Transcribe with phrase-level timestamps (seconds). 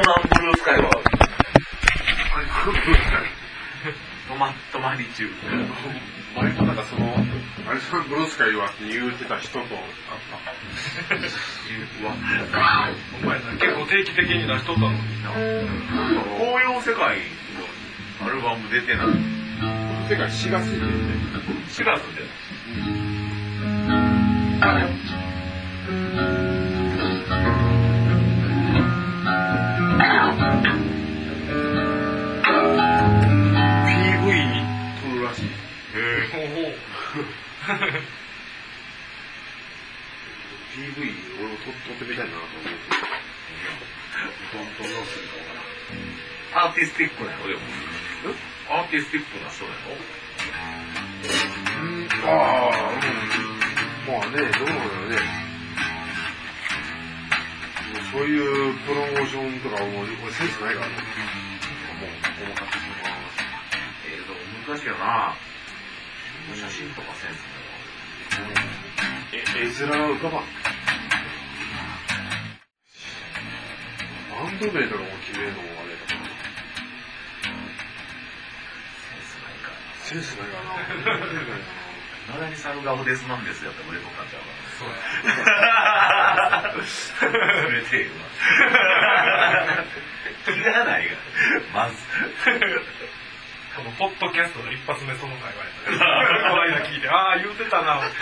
[0.00, 0.90] ルガンブルースカイは、
[2.64, 3.24] ブルースカイ
[4.30, 5.28] 止ま、止まり中。
[6.36, 7.14] 前となんかその、
[7.68, 9.68] あれさんブルースカイはって言うてた人と、う
[12.06, 12.14] わ、
[13.22, 17.18] お前結構定期的に出しとったのにな紅葉世界
[18.20, 19.06] のアルバム出てない。
[20.08, 20.80] 世界4月に
[21.68, 22.22] 4月で。
[24.60, 25.19] 出て、
[47.00, 47.60] ティスティックなのでも。
[48.68, 49.80] アーティスティックな人だよ。
[52.26, 54.12] ああ、うん。
[54.12, 55.16] まあね、どうなんだろうね。
[58.12, 60.92] そういうプロモーションとかも俺センスないからね。
[60.92, 63.40] もう、細かくします
[64.04, 64.36] えーと、
[64.70, 65.34] 難しいよな。
[66.54, 67.40] 写真とかセンス
[69.32, 70.44] え、絵面が浮かばん。
[74.30, 75.79] バンド名とかも決めるの
[80.18, 80.46] スな。
[80.46, 80.74] いから。
[80.74, 81.54] センスないか
[82.34, 82.34] な。
[82.34, 83.70] まだにサルガオデスなんですよ。
[83.70, 84.42] って俺とかちゃう
[84.78, 84.96] そうや
[85.44, 85.50] か
[86.66, 86.74] ら。
[86.80, 88.26] 触れてるわ。
[90.46, 91.16] 気がないが。
[91.74, 91.96] まず。
[93.76, 95.98] このポッドキャストの一発目その会話やったね
[96.50, 98.18] この間聞いてああ言うてたなそ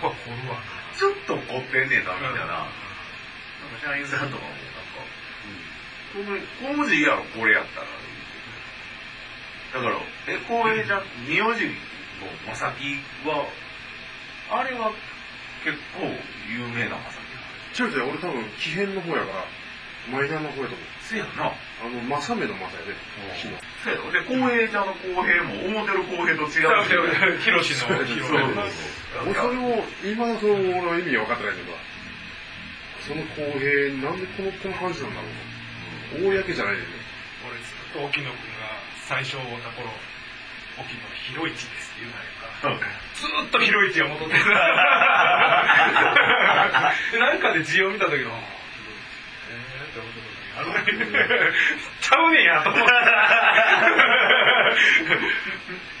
[0.00, 0.56] こは凝るわ
[0.98, 2.62] ちょっと凝ってんねんな、みたいな。
[2.62, 4.54] なんか社員さんとかも、な
[6.30, 7.86] んか、この字やろ、これやったら。
[9.72, 9.96] だから、
[10.28, 11.72] え、これじゃ、名字の
[12.46, 13.48] まさきは、
[14.50, 14.92] あれは
[15.64, 16.04] 結構
[16.52, 17.18] 有名なまさ
[17.72, 17.80] き。
[17.80, 19.46] 違う違う、俺多分、木偏の方やから、
[20.12, 20.78] マイナーの方やと思う。
[21.00, 21.56] せやな。
[21.80, 22.94] あの、正目の正やで、
[23.40, 23.56] 木の。
[23.82, 24.12] せやろ。
[24.12, 27.44] で、公平ちゃんの公平も、思ってる公平と違うし。
[27.44, 31.72] ヒロシのヒロそうそれを、今のその、俺の意味分かってないけど、
[33.00, 36.42] その公平、なんでこの、この感じなんだろうな。
[36.44, 36.86] 公じゃないよね。
[37.48, 38.61] 俺ずっと沖野くんが
[39.08, 39.88] 最初会った頃
[40.78, 41.00] 沖野
[41.34, 42.28] 広市ですって言うなんや
[42.76, 42.86] んか。
[43.14, 44.34] ずーっと広市が戻って
[47.18, 48.28] なんかで字を見た時のえーっ
[49.92, 50.68] て思ってた時ある
[52.00, 52.92] ちゃうねんやと思って。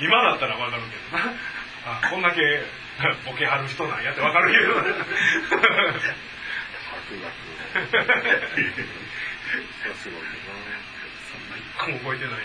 [0.00, 1.18] 今だったらわかるけど。
[1.18, 1.24] な
[1.84, 2.62] あこんだけ
[3.26, 4.74] ボケはる人なんやってわかるけど。
[4.80, 4.80] す
[10.10, 10.26] ごいよ
[11.30, 12.44] そんな一個も覚えてないやろ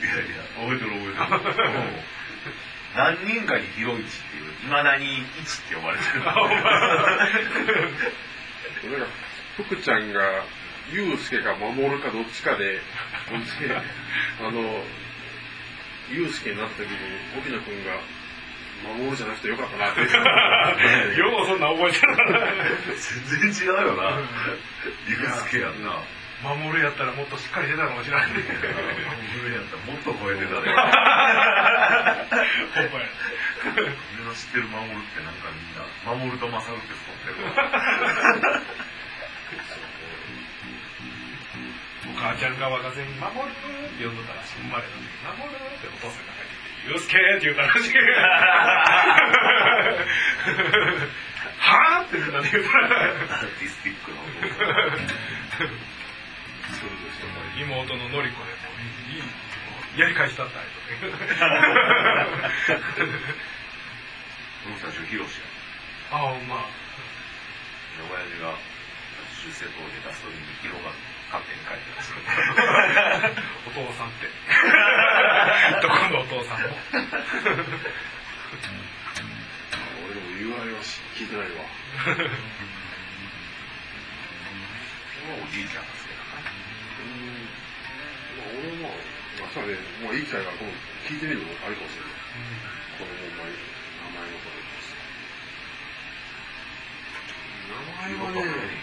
[0.00, 1.68] いやいや、覚えてる覚えてる。
[1.68, 2.18] うん
[2.96, 6.04] 何人かに広市っていう、いまだに一って呼ばれて
[8.88, 9.06] る。
[9.56, 10.44] 福ちゃんが、
[10.90, 12.80] ゆうすけか守るかどっちかで、
[14.40, 14.82] あの、
[16.10, 16.96] ゆうすけになった時に、
[17.38, 18.00] 沖野くんが、
[18.96, 20.00] 守るじゃなくてよかったなって。
[21.18, 22.16] ようそんな覚えてる
[23.28, 24.20] 全然違うよな。
[25.08, 26.02] ゆうすけやんな。
[26.42, 28.30] 守るやったらもっとしっかりしてたかもしれない。
[28.30, 30.70] ね上やったらもっと超えてたね。
[30.70, 30.70] ほん
[32.94, 33.10] まや。
[33.66, 33.90] 俺
[34.22, 35.82] の知ってる守るってなんかみんな、
[36.14, 38.62] 守ると勝るって太ってるわ。
[42.08, 44.62] お母ちゃんが若手に「守る」って呼んどったらしい。
[44.62, 47.98] 生まれた時「守る」ってお父さんが帰ってきて「ゆうすけ」って言うたらしい。
[51.58, 52.86] はぁってみんなで言うたら。
[52.86, 54.16] アーティスティックな
[56.86, 57.58] お父さん。
[57.58, 58.80] 妹ののりこでもう
[59.10, 60.06] いいや。
[60.06, 60.78] り返したったんやと
[64.62, 65.46] この人たちヒロシや。
[66.12, 66.70] ああほんま
[67.98, 68.54] で親父が
[69.42, 69.74] 出世出
[70.30, 70.94] にヒロが
[71.34, 71.90] 勝手に書いて。
[71.92, 72.14] ます。
[73.66, 74.30] お父さんって。
[75.82, 76.70] どこのお父さんも
[80.06, 80.78] 俺でも言われは
[81.14, 81.34] 聞いて。
[81.36, 81.66] ないわ。
[85.28, 85.84] おじいちゃん
[88.48, 88.88] 俺も、
[89.40, 90.72] まあ、そうね、もういい機会が今度
[91.08, 92.18] 聞いてみるのもありかもしれない。
[92.98, 94.96] このほんまに名前のことです。
[97.68, 98.80] 名前はね、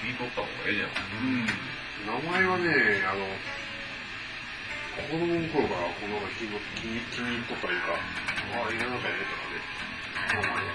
[0.00, 0.88] 聞いとった方がええじゃん。
[0.88, 1.46] うん。
[2.06, 3.28] 名前はね、あの、
[4.96, 9.60] 子供の頃からこの気に気に気に入っとったというか、ああ、いらなかったねとかね、
[10.32, 10.65] 名前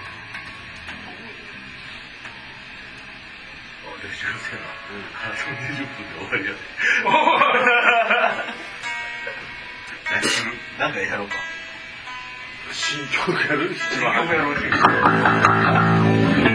[4.31, 4.37] は。
[4.37, 4.61] 練習せな。
[5.13, 5.43] あと
[5.73, 6.57] 20分で終わりやで。
[10.11, 10.93] 何するなん。
[10.93, 11.35] かやろうか。
[12.71, 14.51] 新曲やる一番やろ
[16.47, 16.50] う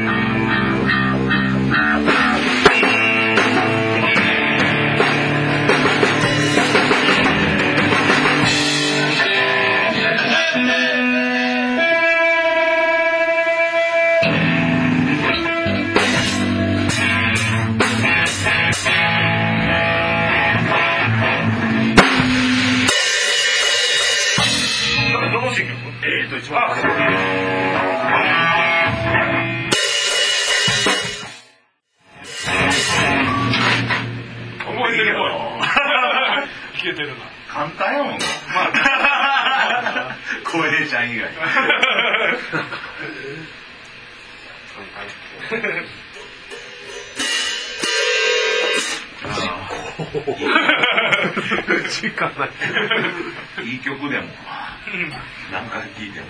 [34.96, 35.64] るわ。
[36.74, 37.14] いけてるな。
[37.48, 38.18] 簡単やもんな。
[40.44, 41.30] 小平ちゃん以外。
[51.88, 52.50] 時間ない。
[53.66, 54.26] いい曲でも、
[55.50, 56.26] 何回聴いても。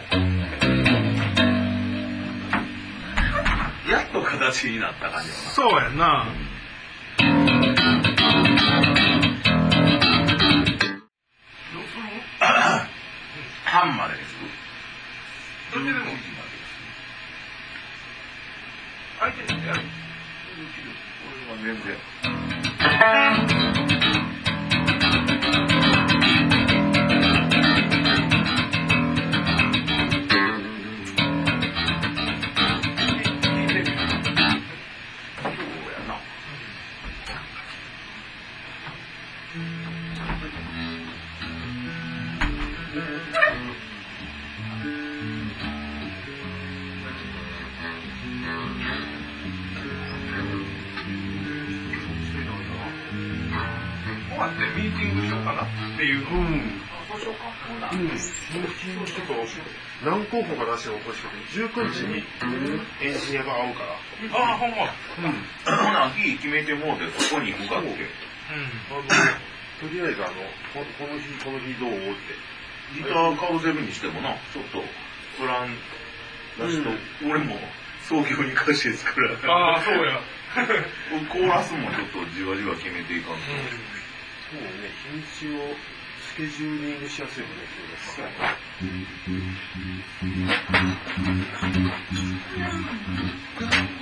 [3.90, 5.96] やっと形になった感じだそうやな。
[5.96, 6.55] な。
[13.92, 14.25] madre.
[55.14, 55.66] わってミーティングしようかなっ
[55.96, 56.18] ていう。
[56.18, 56.80] うん。
[57.08, 57.46] そうしようか。
[57.92, 58.02] うん。
[58.02, 59.34] もうちょっと、
[60.04, 62.24] 何候補か出しても欲しくて、19日に
[63.00, 63.94] エンジニアが会うから。
[64.38, 64.70] ああ、ほん。
[64.70, 64.76] ま。
[64.82, 65.32] うん。
[65.64, 67.88] ほな、日決めてもうて、そこに向かって。
[67.88, 67.96] うん。
[68.90, 69.02] あの、
[69.80, 70.34] とりあえずあの、
[70.74, 72.56] ここの日、この日どうって。
[72.94, 74.82] ギターカウゼルにしてもな、ちょっと、
[75.38, 75.76] プラン
[76.58, 77.30] 出しと、うん。
[77.30, 77.58] 俺も
[78.08, 79.32] 創業に歌詞作ら。
[79.52, 80.20] ああ、そうや。
[81.28, 83.34] コーラスもちょっとじわじわ決めていかん。
[83.34, 83.34] と。
[83.34, 84.05] うん。
[84.48, 84.68] そうね、
[85.02, 85.74] 日にちを
[86.22, 87.54] スケジューリングしやすいよね、
[88.14, 88.26] そう
[93.66, 93.95] です。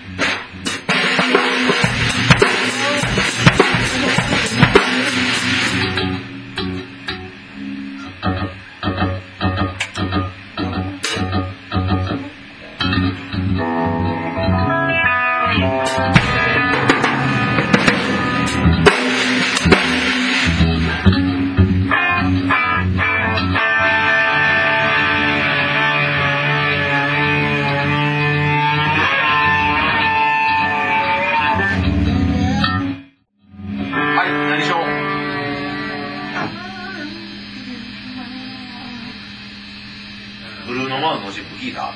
[41.70, 41.94] マーズのシップ聞いた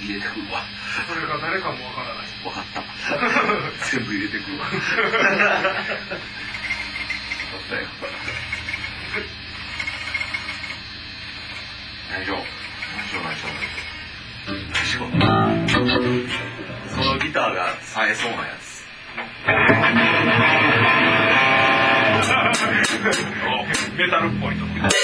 [0.00, 0.62] 入れてくるわ。
[1.08, 2.26] それが誰かもわからない。
[2.44, 2.82] わかった。
[3.90, 4.64] 全部入れてくるわ。
[4.66, 4.80] わかっ
[7.70, 7.88] たよ。
[12.12, 12.38] 何しよう。
[12.96, 13.48] 何しよう、何しよ
[15.06, 15.18] う。
[15.18, 16.90] 何しよう。
[16.90, 18.84] そのギターが冴えそうなやつ。
[23.96, 25.03] メタルっぽいとこ。